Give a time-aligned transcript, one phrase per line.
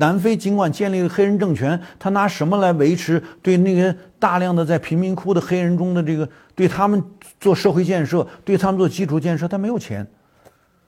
[0.00, 7.02] 南非尽管建立了黑人政权，他拿什么来维持对那些大量的在贫民窟的黑人中的这个对他们
[7.38, 9.46] 做社会建设，对他们做基础建设？
[9.46, 10.06] 他没有钱。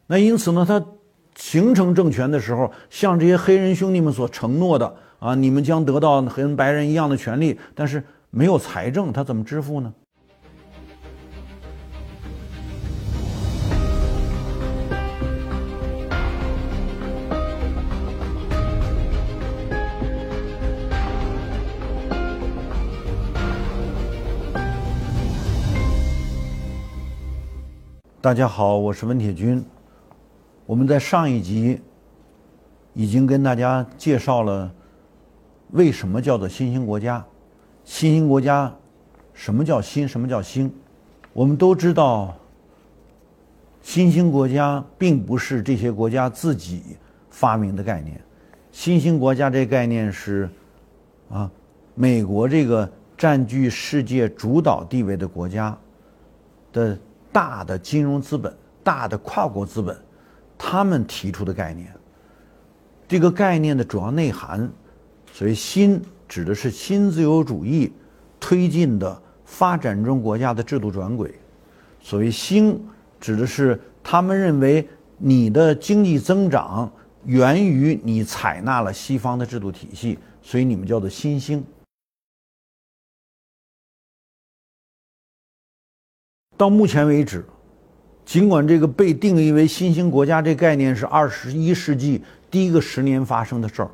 [0.07, 0.83] 那因此呢，他
[1.37, 9.93] 形成政权的时候，向这些黑人兄弟们所承诺的啊，你们将得到和白人一样的权利，但是没有财政，他怎么支付呢？
[28.23, 29.61] 大家好，我是温铁军。
[30.65, 31.81] 我们在上一集
[32.95, 34.73] 已经跟大家介绍了
[35.73, 37.27] 为什么叫做新兴国家。
[37.83, 38.73] 新兴国家，
[39.35, 40.07] 什么叫新？
[40.07, 40.73] 什么叫兴？
[41.33, 42.33] 我们都知道，
[43.83, 46.97] 新兴国家并不是这些国家自己
[47.29, 48.21] 发明的概念。
[48.71, 50.49] 新兴国家这概念是
[51.29, 51.51] 啊，
[51.97, 55.77] 美国这个占据世界主导地位的国家
[56.73, 56.97] 的。
[57.33, 59.97] 大的金融资本、大的跨国资本，
[60.59, 61.93] 他们提出的概念。
[63.09, 64.71] 这个概念的主要内涵，
[65.33, 67.93] 所谓“新”指的是新自由主义
[68.39, 71.29] 推进的发展中国家的制度转轨；
[72.01, 72.81] 所谓“兴”
[73.21, 76.91] 指的是他们认为你的经济增长
[77.25, 81.65] 源于你采纳了西方的制度体系，所以你们叫做新兴。
[86.63, 87.45] 到目前为止，
[88.25, 93.91] 尽管这个被定义为新兴国家这概念是二十一世纪第一个十年发生的事儿，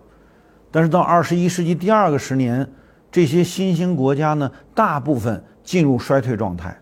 [0.70, 2.70] 但是到二十一世纪第二个十年，
[3.10, 6.78] 这些新兴国家呢，大部分进入衰退状态，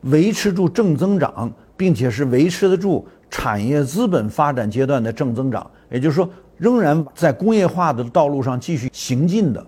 [0.00, 9.64] 维持住正增长，并且是维持得住产业资本发展阶段的正增长，也就是说，仍然在工业化的道路上继续行进的，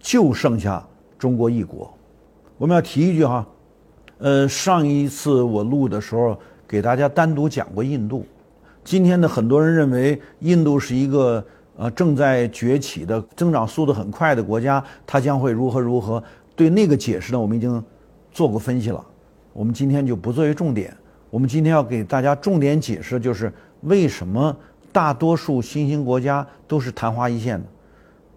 [0.00, 0.84] 就剩下
[1.16, 1.96] 中国一国。
[2.58, 3.46] 我们要提一句哈。
[4.18, 8.24] 呃，上一次我录的时候，给大家单独讲过印度。
[8.84, 11.44] 今天呢，很多人认为印度是一个
[11.76, 16.22] 呃正在崛起的、增长速度很快的国家，它将会如何如何？
[16.54, 17.82] 对那个解释呢，我们已经
[18.30, 19.04] 做过分析了。
[19.52, 20.96] 我们今天就不作为重点。
[21.30, 24.56] 我们今天要给大家重点解释，就是为什么
[24.92, 27.66] 大多数新兴国家都是昙花一现的，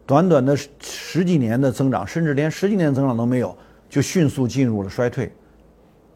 [0.07, 3.55] 短短的十几年的增长，甚至连十几年增长都没有，
[3.87, 5.31] 就迅速进入了衰退。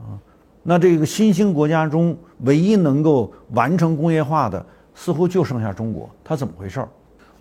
[0.01, 0.17] 啊，
[0.63, 6.09] 那这个新兴国家中唯一能够完成工业化的，似乎就剩下中国。
[6.23, 6.89] 它怎么回事儿？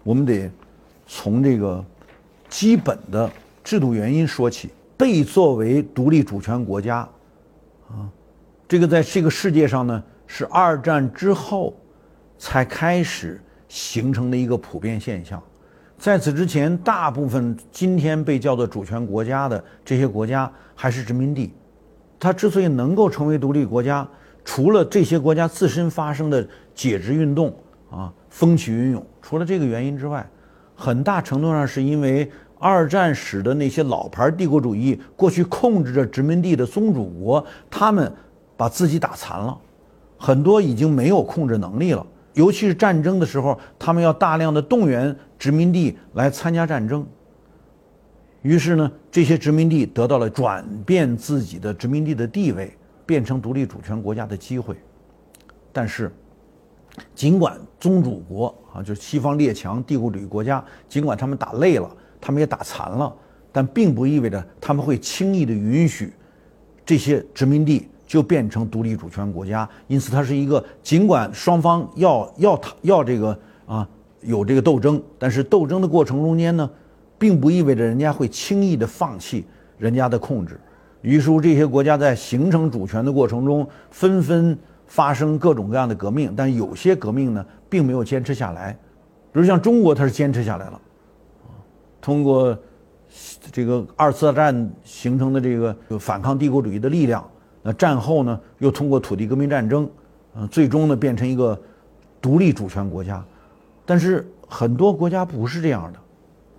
[0.02, 0.50] 我们得
[1.06, 1.84] 从这个
[2.48, 3.30] 基本的
[3.64, 4.70] 制度原因说起。
[4.96, 7.08] 被作为独立主权国家，
[7.88, 8.04] 啊，
[8.68, 11.74] 这个在这个世界上呢，是二战之后
[12.36, 15.42] 才开始形成的一个普遍现象。
[15.96, 21.50] 在此之前，大部分今天被叫做主权国家的这些国家还是殖民地。
[22.20, 24.06] 它之所以能够成为独立国家，
[24.44, 27.52] 除了这些国家自身发生的解职运动
[27.90, 30.28] 啊风起云涌，除了这个原因之外，
[30.74, 38.12] 很大程度上是因为二战使得那些老牌帝国主义过去控制着殖民地的宗主国，他们
[38.54, 39.56] 把自己打残了，
[40.18, 42.06] 很多已经没有控制能力了。
[42.34, 47.04] 尤其是战争的时候，他们要大量的动员殖民地来参加战争。
[48.42, 52.74] 于是呢，这些殖民地得到了转变自己的殖民地的地位，
[53.04, 54.74] 变成独立主权国家的机会。
[55.72, 56.10] 但是，
[57.14, 63.14] 尽管宗主国啊，就是西方列强帝国主义国家，尽管他们打累了，他们也打残了，
[63.52, 66.10] 但并不意味着他们会轻易的允许
[66.86, 69.68] 这些殖民地就变成独立主权国家。
[69.86, 73.86] 因此，它是一个尽管双方要要要这个啊
[74.22, 76.70] 有这个斗争，但是斗争的过程中间呢。
[77.20, 79.44] 并不意味着人家会轻易的放弃
[79.76, 80.58] 人家的控制，
[81.02, 88.72] 于是乎这些国家在形成主权的过程中，纷纷发生各种各样的革命，但有些革命呢，并没有坚持下来，
[89.32, 90.80] 比如像中国，它是坚持下来了，
[92.00, 92.58] 通过
[93.52, 97.22] 这个二次大战形成的这个反抗帝国主义的力量，
[97.62, 99.86] 那战后呢，又通过土地革命战争，
[100.34, 101.60] 嗯，最终呢，变成一个
[102.18, 103.22] 独立主权国家，
[103.84, 105.98] 但是很多国家不是这样的。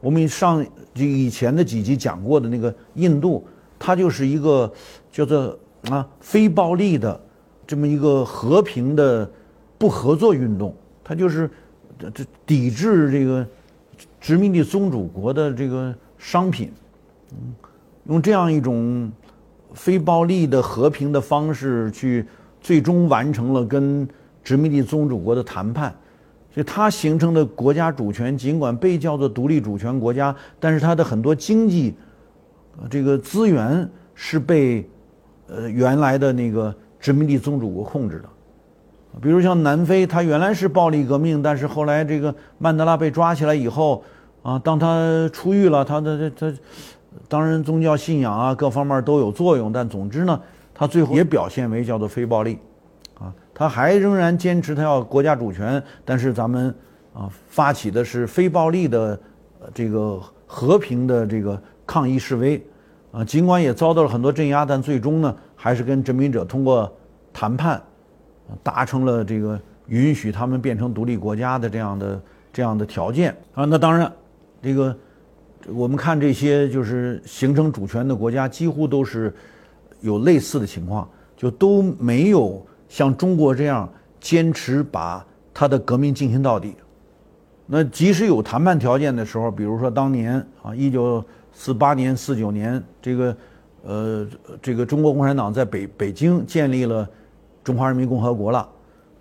[0.01, 3.45] 我们上就以前的几集讲过的那个印度，
[3.79, 4.71] 它就是一个
[5.11, 5.57] 叫做
[5.89, 7.17] 啊非暴力的
[7.65, 9.29] 这么一个和平的
[9.77, 11.49] 不合作运动，它就是
[11.97, 13.45] 这这抵制这个
[14.19, 16.71] 殖民地宗主国的这个商品，
[17.31, 17.53] 嗯，
[18.05, 19.11] 用这样一种
[19.73, 22.25] 非暴力的和平的方式去
[22.59, 24.07] 最终完成了跟
[24.43, 25.95] 殖民地宗主国的谈判，
[26.53, 31.95] 所以它形成的国家主权，尽管被叫做独立主权国家，但是它的很多经济
[32.89, 34.87] 这个资源是被
[35.47, 38.25] 呃原来的那个殖民地宗主国控制的。
[39.21, 44.01] 比如像南非，它原来是暴力革命，但是后来这个曼德拉被抓起来以后，
[44.41, 46.53] 啊，当他出狱了，他的他
[47.27, 50.39] 当然宗教信仰啊各方面都有作用，但总之呢，
[50.73, 52.57] 他最后也表现为叫做非暴力，
[53.21, 56.73] 啊，他还仍然坚持他要国家主权，但是咱们
[57.13, 59.19] 啊发起的是非暴力的
[59.73, 62.61] 这个和平的这个抗议示威，
[63.11, 66.91] 啊，尽管也遭到了很多镇压，但最终呢，还是跟殖民者通过
[67.31, 67.81] 谈判。
[68.63, 69.57] 达成了这个
[69.87, 72.21] 允许他们变成独立国家的这样的
[72.51, 74.11] 这样的条件啊，那当然，
[74.61, 74.93] 这个
[75.69, 79.33] 我们看这些就是形成主权的国家，几乎都是
[80.01, 81.07] 有类似的情况，
[81.37, 83.87] 就都没有像中国这样
[84.19, 86.75] 坚持把他的革命进行到底。
[87.65, 91.23] 那即使有谈判条件的时候，比如说当年啊，一九
[91.53, 93.37] 四八年、四九年，这个
[93.85, 94.27] 呃，
[94.61, 97.07] 这个中国共产党在北北京建立了。
[97.63, 98.67] 中华人民共和国了，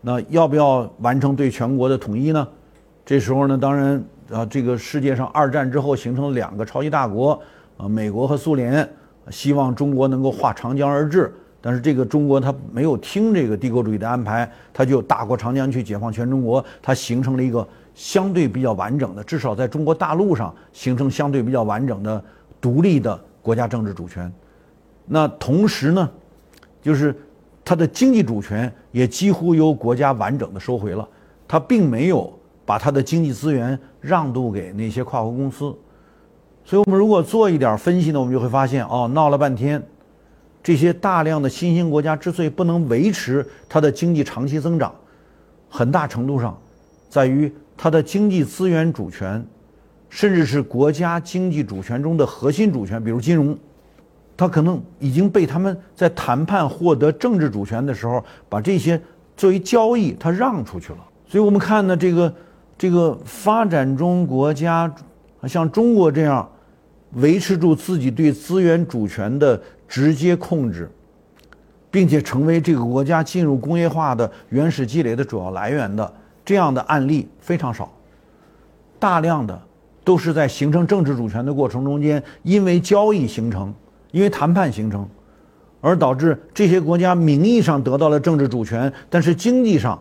[0.01, 2.49] 那要不要完成对全国的统一呢？
[3.05, 4.03] 这时候呢，当然
[4.33, 7.39] 啊，这个世界上二战之后形成了两个超级大国
[7.77, 8.89] 啊，美国和苏联，
[9.31, 22.23] 希望中国能够划长江而治，但是这个中国他没有听这个帝国主义的安排，他就大过长江去解放全中国，它形成了一个相对比较完整的，至少在中国大陆上形成相对比较完整的
[22.61, 24.33] 独立的国家政治主权。
[25.07, 26.11] 那同时呢，
[26.83, 27.15] 就是。
[27.63, 31.07] 它的经济主权也几乎由国家完整的收回了，
[31.47, 32.33] 它并没有
[32.65, 35.73] 把它的经济资源让渡给那些跨国公司，
[36.65, 39.81] 所以我们如果做一点分析呢，我们就会发现，哦，闹了半天，
[40.63, 44.95] 这些大量的新兴国家之所以不能维持它的经济长期增长，
[45.69, 46.57] 很大程度上，
[47.09, 49.45] 在于它的经济资源主权，
[50.09, 53.57] 甚至是国家经济主权中的核心主权，比如金融。
[54.37, 58.99] 它可能已经被他们在谈判获得政治主权的时候，把这些
[59.37, 60.99] 作为交易，它让出去了。
[61.29, 62.35] 所以我们看呢，这个
[62.79, 64.91] 这个发展中国家，
[65.47, 66.51] 像中国这样
[67.17, 69.61] 维持住自己对资源主权的
[69.91, 70.91] 直接控制，
[71.91, 76.11] 并且成为这个国家进入工业化的原始积累的主要来源的
[76.45, 77.93] 这样的案例非常少，
[78.99, 79.61] 大量的
[80.05, 83.75] 都是在形成政治主权的过程中间，因为交易形成。
[84.13, 85.09] 因为谈判形成，
[85.81, 89.97] 而导致这些国家名义上得到了政治主权，但是经济上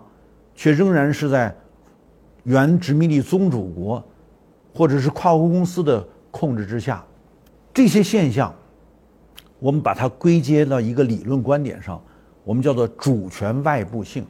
[0.55, 1.55] 却仍然是在
[2.41, 4.03] 原殖民地宗主国
[4.73, 7.05] 或者是跨国公司的控制之下。
[7.71, 8.51] 这些现象，
[9.59, 12.01] 我们把它归结到一个理论观点上，
[12.43, 14.25] 我们叫做主权外部性。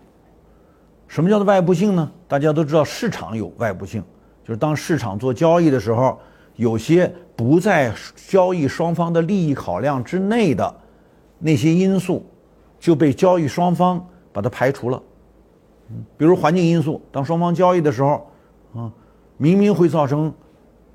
[1.07, 2.11] 什么叫做外部性呢？
[2.27, 4.03] 大家都知道，市场有外部性，
[4.43, 6.19] 就是当市场做交易的时候。
[6.55, 7.93] 有些不在
[8.27, 10.75] 交易双方的利益考量之内的
[11.37, 12.25] 那些因素，
[12.77, 15.01] 就被交易双方把它排除了。
[15.89, 18.29] 嗯，比如环境因素，当双方交易的时候，
[18.75, 18.91] 啊，
[19.37, 20.33] 明明会造成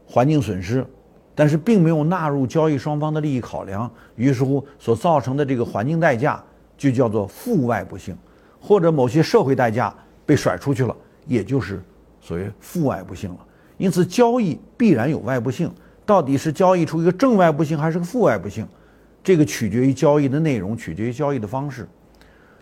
[0.06, 0.86] 环境损失，
[1.34, 6.42] 但是并没有纳入交易双方的利益考量，于是乎所造成的这个环境代价
[6.76, 8.16] 就叫做负外部性，
[8.60, 9.94] 或者某些社会代价
[10.24, 10.96] 被甩出去了，
[11.26, 11.82] 也就是
[12.20, 13.38] 所谓负外部性了。
[13.76, 15.68] 因此，交易必然有外部性，
[16.06, 18.66] 到底是交易出一个正外部性还是个负外部性，
[19.22, 21.88] 这个取决于交易的内容，取决于交易的方式。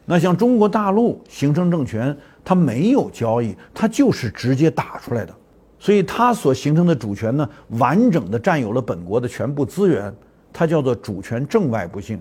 [0.06, 5.34] 那像中国大陆形成政权，它没有交易，它就是直接打出来的，
[5.82, 10.14] 所以它所形成的主权呢，完整的占有了本国的全部资源，
[10.52, 12.16] 它叫做主权正外部性。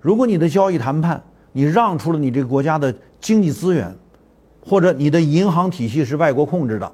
[0.00, 1.22] 如果你的交易谈判，
[1.52, 3.94] 你让出了你这个国家的经济资源，
[4.60, 6.92] 或者你的银行体系是外国控制的。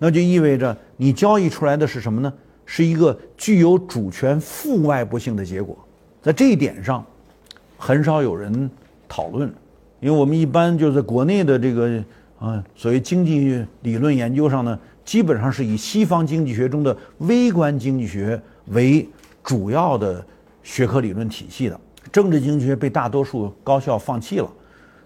[0.00, 2.32] 那就意味着你交易出来的是什么呢？
[2.66, 5.78] 是一个具有主权负外部性的结果。
[6.20, 7.06] 在这一点上，
[7.78, 8.68] 很少有人
[9.08, 9.48] 讨论，
[10.00, 12.02] 因为我们一般就在国内的这个
[12.40, 19.08] 啊所谓经济理论研究上呢，基本上是以西方经济学中的微观经济学为
[19.42, 20.24] 主要的
[20.62, 21.80] 学科理论体系的，
[22.12, 24.48] 政治经济学被大多数高校放弃了。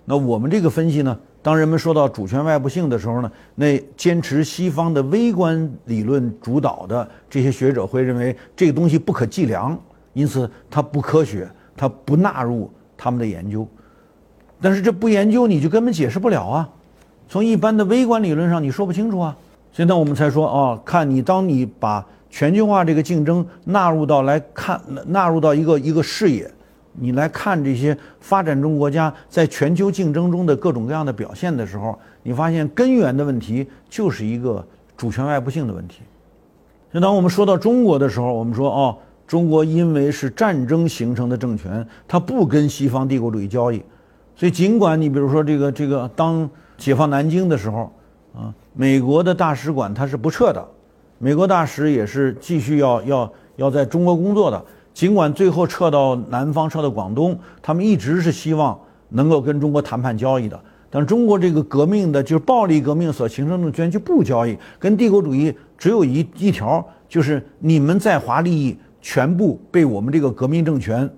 [0.04, 1.18] 那我们这个分析呢？
[1.40, 9.78] 当人们说到主权外部性的时候呢，那坚持西方的微观理论主导的这些学者会认为这个东西不可计量，
[10.14, 11.46] 因此它不科学，
[11.76, 13.68] 它不纳入他们的研究。
[14.58, 16.68] 但是这不研究你就根本解释不了啊！
[17.28, 19.36] 从一般的微观理论上你说不清楚啊。
[19.74, 26.48] 现在我们才说啊，看你当你把全球化这个竞争纳入到来看，纳入到一个一个视野。
[26.92, 34.64] 你来看这些发展中国家在全球竞争中的各种各样的表现的时候，你发现根源的问题就是一个
[34.96, 36.02] 主权外部性的问题。
[36.92, 43.82] 就当我们说到中国的时候，我们说哦，中国因为是战争形成的政权，它不跟西方帝国主义交易，
[44.36, 47.92] 所以尽管你比如说这个这个当解放南京的时候，
[48.32, 50.68] 啊，美国的大使馆它是不撤的，
[51.18, 54.62] 美国大使也是继续要要要在中国工作的。
[54.92, 58.78] 尽管最后撤到南方，撤到广东，他们一直是希望
[59.08, 60.60] 能够跟中国谈判交易的。
[60.90, 71.08] 但中国这个革命的，就是暴力革命所形成的政权就不交易，跟帝国主义只有一一条，就是你们在华利益全部被我们这个革命政权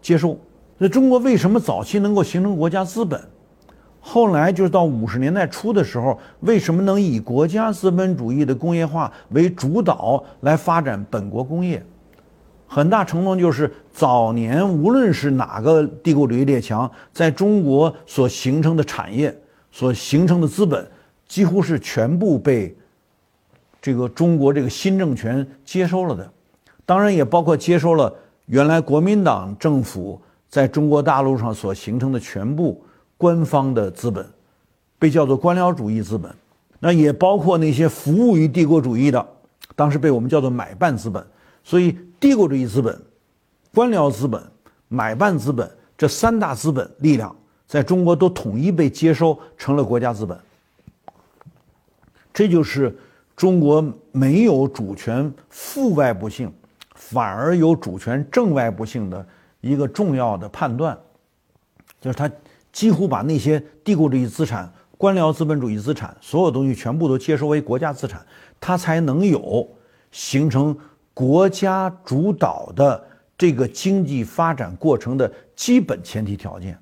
[0.00, 0.38] 接受。
[0.78, 3.20] 那中国为什么早期能够形成国家资本？
[4.08, 11.84] 后来就是到五十年代初的时候，为什么能以国家资本主义的工业化为主导来发展本国工业？
[12.68, 19.36] 很大程度就是早年无论是哪个帝国主义列强在中国所形成的产业、
[19.72, 20.88] 所形成的资本，
[21.26, 22.72] 几乎是全部被
[23.82, 26.30] 这个中国这个新政权接收了的。
[26.84, 28.14] 当然，也包括接收了
[28.46, 32.80] 原来国民党政府在中国大陆上所形成的全部
[33.16, 34.26] 官方的资本，
[34.98, 36.34] 被叫做官僚主义资本。
[36.78, 39.26] 那也包括那些服务于帝国主义的，
[39.74, 41.24] 当时被我们叫做买办资本。
[41.62, 41.96] 所以。
[42.18, 42.98] 帝国主义资本、
[43.74, 44.42] 官僚资本、
[44.88, 50.36] 买办资本这三大资本力量，在中国都统一被接收成了国家资本。
[52.32, 52.96] 这就是
[53.36, 56.50] 中国没有主权负外部性，
[56.94, 59.24] 反而有主权正外部性的
[59.60, 60.98] 一个重要的判断，
[62.00, 62.28] 就是它
[62.76, 68.20] 几乎把那些帝国主义资产、官僚资本主义资产所有东西全部都接收为国家资产，
[68.60, 69.66] 它才能有
[70.12, 70.76] 形成。
[71.14, 73.02] 国家主导的
[73.38, 76.78] 这个经济发展过程的基本前提条件，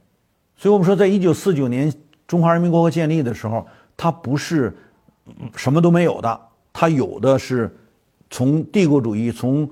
[0.56, 1.94] 所以我们说，在一九四九年
[2.26, 3.64] 中华人民共和国建立的时候，
[3.96, 4.76] 它不是
[5.54, 6.40] 什么都没有的，
[6.72, 7.72] 它有的是
[8.28, 9.70] 从帝国主义、从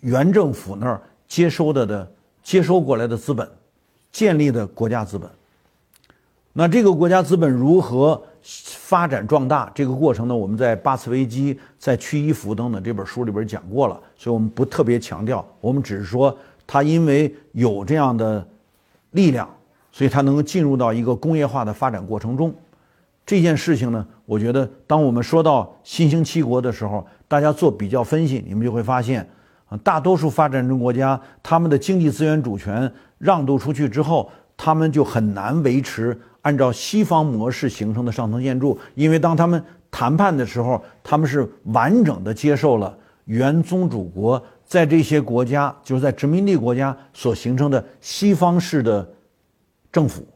[0.00, 2.12] 原政府那儿接收的的
[2.42, 3.48] 接收过来的资本
[4.10, 5.30] 建立的国家资本。
[6.52, 8.20] 那这个国家资本如何？
[8.42, 15.46] 发展壮大这个过程呢，我们在《八次危机》在《屈衣服》等等这本书里边讲过了，所以我们不特别强调。
[15.60, 16.34] 我们只是说，
[16.66, 18.42] 它因为有这样的
[19.10, 19.46] 力量，
[19.92, 22.52] 所以它能够进入到一个工业化的发展过程中。
[23.26, 29.28] 这件事情呢，我觉得当我们说到新兴七国的时候，大家做比较分析，你们就会发现，
[29.68, 36.18] 啊，大多数发展中国家他们的经济资源主权让渡出去之后，他们就很难维持。
[36.42, 49.06] 按照西方模式形成的上层建筑，因为当他们谈判的时候，他们是完整的接受了原宗主国在这些国家，就是在殖民地国家所形成的西方式的
[49.92, 50.26] 政府、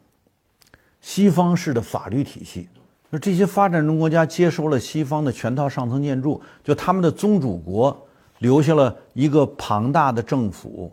[1.00, 2.68] 西方式的法律体系。
[3.10, 8.06] 那这些发展中国家接收了西方的全套上层建筑，就他们的宗主国
[8.40, 10.92] 留下了一个庞大的政府、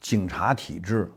[0.00, 1.10] 警察体制。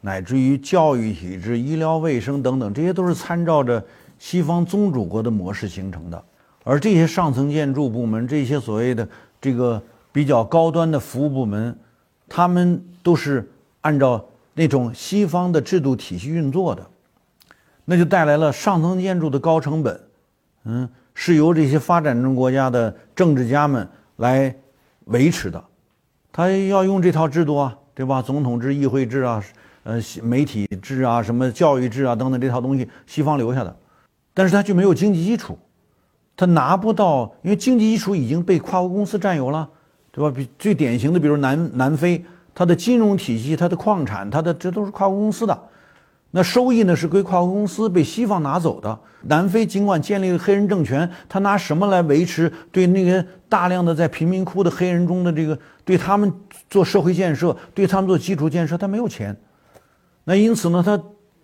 [0.00, 3.84] 乃至于教育体制、医疗卫生等等，这些都是参照着
[4.18, 6.24] 西方宗主国的模式形成的。
[6.64, 9.06] 而这些上层建筑部门，这些所谓的
[9.40, 11.76] 这个比较高端的服务部门，
[12.28, 13.50] 他们都是
[13.82, 16.86] 按照那种西方的制度体系运作的，
[17.84, 20.00] 那就带来了上层建筑的高成本。
[20.64, 24.54] 嗯，是由这些发展中国家的政治家们来
[25.06, 25.62] 维持的，
[26.30, 28.20] 他要用这套制度啊，对吧？
[28.20, 29.42] 总统制、议会制啊。
[29.82, 33.74] 呃，媒体制啊，什么教育制啊，等等这套东西，西方留下的，
[34.34, 35.58] 但是它就没有经济基础，
[36.36, 39.68] 它拿不到，因为经济基础已经被跨国公司占有了，
[40.12, 40.30] 对吧？
[40.30, 42.22] 比最典型的，比如南南非，
[42.54, 45.58] 它的金融体系、它的矿产、它的这都是跨国公司的，
[46.30, 48.98] 那收益呢是归跨国公司被西方拿走的。
[49.22, 56.32] 南非尽管建立了黑人政权，他拿什么来维持对那些大量的在贫民窟的黑人中的这个对他们
[56.68, 59.34] 做社会建设，对他们做基础建设，他没有钱。
[60.24, 61.00] 那因此呢，他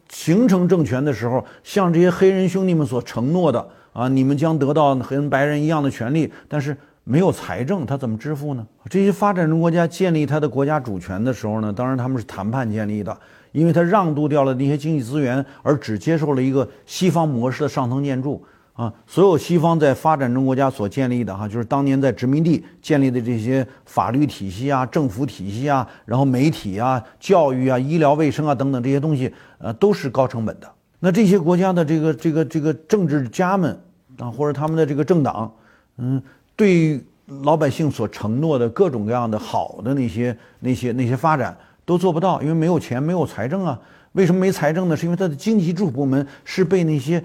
[0.09, 8.67] 形成政权的时候，向这些黑人兄弟们所承诺的啊，你们将得到和白人一样的权利，但是没有财政，他怎么支付呢？
[8.89, 13.17] 这些发展中国家建立他的国家主权的时候呢，当然他们是谈判建立的，
[13.53, 18.45] 因为他让渡掉了那些经济资源，而只接受了一个西方模式的上层建筑。
[18.77, 30.71] 啊，所有西方在发展中国家所建立的哈，就是当年在殖民地建立的这些法律体系啊、政府体系啊，然后媒体啊、教育啊、医疗卫生啊等等这些东西，呃，都是高成本的。
[31.01, 33.81] 那这些国家的这个这个这个政治家们
[34.19, 35.51] 啊，或者他们的这个政党，
[35.97, 36.23] 嗯，
[36.55, 37.01] 对
[37.43, 41.57] 老百姓所承诺的各种各样的好的那些那些那些发展
[41.87, 43.81] 都做不到，因为没有钱，没有财政啊。
[44.13, 44.95] 为什么没财政呢？
[44.97, 47.25] 是因为它的经济支柱部门是被那些。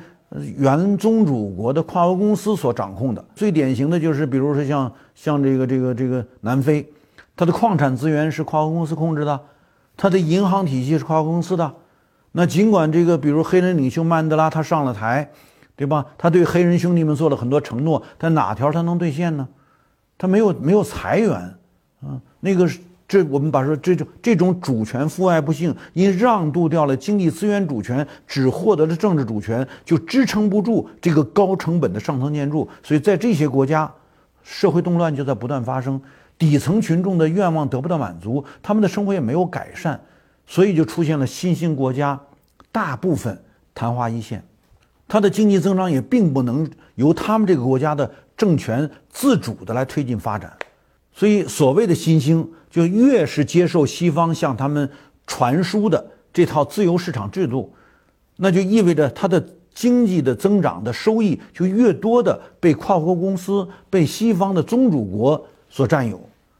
[0.57, 3.23] 原宗主国的跨国公司所掌控的。
[3.35, 6.87] 最典型的就是，比如说像像这个这个这个南非，
[7.35, 9.39] 它的矿产资源是跨国公司控制的，
[9.97, 11.73] 它的银行体系是跨国公司的。
[12.31, 15.29] 那尽管这个，比如黑人领袖曼德拉他上了台，
[15.75, 16.05] 对吧？
[16.17, 19.47] 他对黑人兄弟们做了很多承诺，但哪条他能兑现呢？
[20.17, 21.33] 他没有没有裁员，
[22.01, 22.69] 啊，那个。
[23.11, 32.65] 这我们把说这种这种主权父爱不幸，因让渡掉了经济资源主权，只获得了政治主权，就支撑不住这个高成本的上层建筑。
[32.81, 33.91] 所以在这些国家，
[34.43, 36.01] 社会动乱就在不断发生，
[36.37, 39.99] 底层群众的愿望得不到满足，他们的生活也没有改善，
[40.47, 42.17] 所以就出现了新兴国家
[42.71, 43.37] 大部分
[43.75, 44.41] 昙花一现，
[45.09, 46.65] 它的经济增长也并不能
[46.95, 50.49] 由他们这个国家的政权自主的来推进发展。
[51.13, 54.89] 所以，所谓的新兴，就越是接受西方向他们
[55.27, 56.03] 传输的
[56.33, 57.71] 这套自由市场制度，
[58.37, 66.19] 那就意味着它的经济的增长的收益就越多的被跨国公司、被西方的宗主国所占有。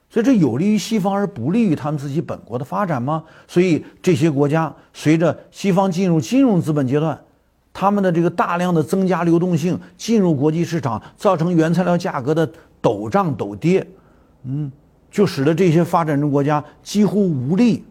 [0.09, 3.23] 所以，这有利于西方而不利于他们自己本国的发展吗？
[3.47, 7.17] 所以，这些国家随着西方进入金融资本阶段，
[7.71, 12.45] 他们的这个大量的增加流动性，进入国际市场，造成原材料价格的
[12.81, 13.87] 陡涨陡跌。
[14.43, 14.71] 嗯，
[15.11, 17.83] 就使得这些发展中国家几乎无力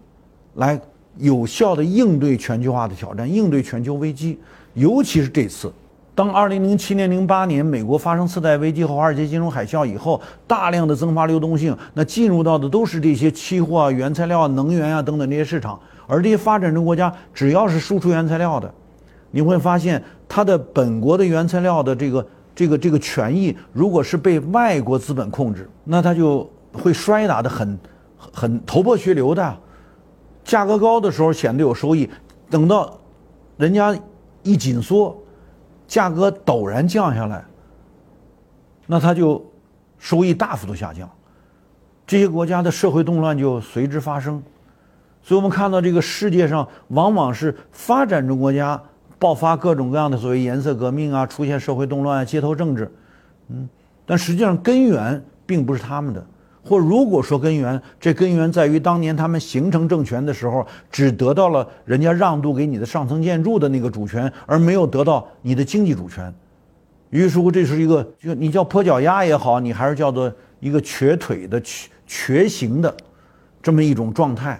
[0.55, 0.81] 来
[1.17, 4.39] 有效的应对全球化的挑战，应对全球危机。
[4.75, 5.73] 尤其是这次，
[6.15, 15.79] 当2007年、08年美国发生次贷危机和华尔街金融海啸以后，大量的增发流动性，那进入到的都是这些期货啊、原材料啊、能源啊等等这些市场。
[16.07, 18.73] 而这些发展中国家只要是输出原材料的，
[19.31, 22.27] 你会发现它的本国的原材料的这个。
[22.61, 27.79] 这个这个权益，如果是被外国资本控制，那它就会摔打的很
[28.19, 29.57] 很头破血流的。
[30.45, 32.07] 价格高的时候显得有收益，
[32.51, 32.99] 等到
[33.57, 33.99] 人家
[34.43, 35.17] 一紧缩，
[35.89, 37.43] 价格陡然降下来，
[38.87, 39.43] 那它就
[39.99, 41.09] 收益大幅度下降，
[42.07, 44.43] 这些国家的社会动乱就随之发生。
[45.23, 48.79] 所以我们看到这个世界上往往是发展中国家。
[49.21, 52.91] 爆发各种各样的所谓颜色革命啊，出现社会动乱啊、街头政治，
[53.51, 53.69] 嗯，
[54.07, 56.27] 但实际上根源并不是他们的，
[56.65, 66.33] 或如果说根源，这根源在于当年他们形成政权的时候，只得到了人家让渡给你的上层建筑的那个主权，而没有得到你的经济主权。
[67.11, 72.97] 于是乎，这是一个就你叫跛脚鸭也好，你还是叫做一个瘸腿的瘸瘸形的
[73.63, 74.59] 这么一种状态。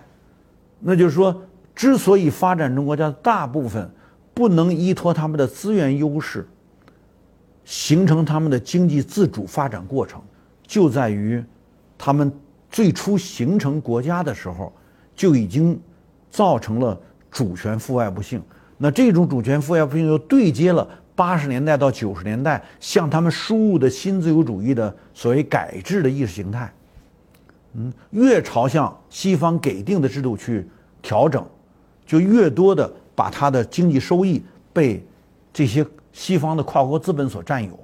[0.81, 1.35] 那就是说，
[1.75, 3.91] 之所以发展中国家大部分。
[4.33, 6.47] 不能依托他们的资源优势，
[7.65, 10.21] 形成他们的经济自主发展过程，
[10.67, 11.43] 就在于
[11.99, 12.33] 他们
[12.71, 14.73] 最初形成国家的时候
[15.15, 15.79] 就已经
[16.31, 16.99] 造成了
[17.31, 18.43] 主权父爱不幸。
[18.79, 26.73] 那这种主权父爱不幸又对接了八十年代到九十年代向他们输入的新自由主义的所谓改制的意识形态。
[27.75, 30.67] 嗯，越朝向西方给定的制度去
[31.03, 31.45] 调整，
[32.07, 32.91] 就越多的。
[33.21, 35.05] 把它的经济收益被
[35.53, 37.79] 这些西方的跨国资本所占有，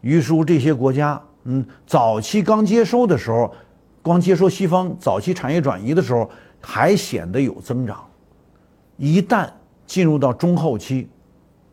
[0.00, 3.54] 于是乎这些国家，嗯，早期刚接收的时候，
[4.02, 6.28] 光接收西方早期产业转移的时候
[6.60, 8.04] 还显得有增长，
[8.96, 9.48] 一旦
[9.86, 11.08] 进入到中后期，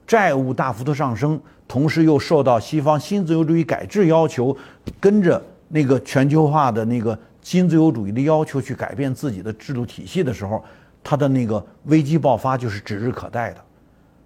[0.05, 4.55] 债务大幅度上升，同时又受到西方新自由主义改制要求，
[4.99, 10.63] 跟着那个全球化的那个新自由主义的要求去改变自己的制度体系的时候。
[11.03, 13.63] 它的那个危机爆发就是指日可待的，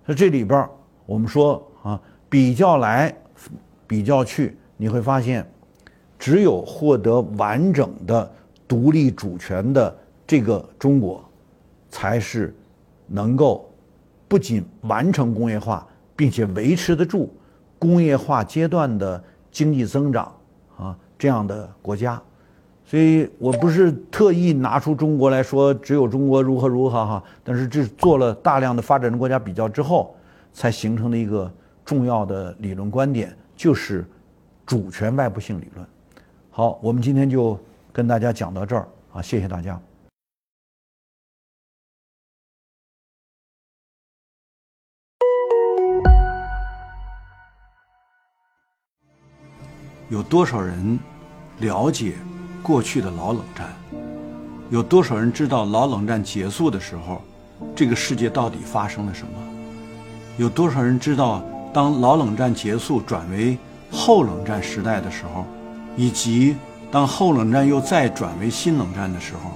[0.05, 0.69] 那这里边
[1.05, 3.13] 我们说啊，比较来，
[3.87, 5.49] 比较去，你会发现，
[6.19, 8.31] 只有获得完整的
[8.67, 11.27] 独立主权的这个中国，
[11.89, 12.55] 才是
[13.07, 13.73] 能够
[14.27, 17.33] 不仅完成工业化，并且维持得住
[17.79, 20.31] 工业化阶段的经济增长
[20.77, 22.21] 啊这样的国家。
[22.89, 30.15] 所以我不是特意拿出中国来说，只有中国如何如何哈，但是这做了大量的发展中国家比较之后，
[30.53, 31.51] 才形成的一个
[31.83, 34.05] 重要的理论观点，就是
[34.65, 35.85] 主权外部性理论。
[36.49, 37.59] 好，我们今天就
[37.91, 39.77] 跟大家讲到这儿啊，谢谢大家。
[50.07, 50.97] 有多少人
[51.59, 52.13] 了解？
[52.61, 53.67] 过去的老冷战，
[54.69, 57.21] 有多少人知道老冷战结束的时候，
[57.75, 59.31] 这个世界到底发生了什么？
[60.37, 61.43] 有多少人知道
[61.73, 63.57] 当老冷战结束转为
[63.91, 65.45] 后冷战时代的时候，
[65.95, 66.55] 以及
[66.91, 69.51] 当后冷战又再转为新冷战的时候，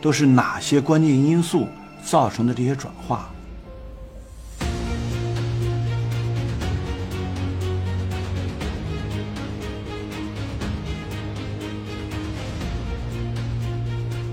[0.00, 1.66] 都是哪些关键因素
[2.04, 3.30] 造成的这些转化？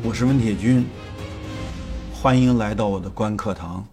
[0.03, 0.83] 我是温铁军，
[2.11, 3.85] 欢迎来到我的观课堂。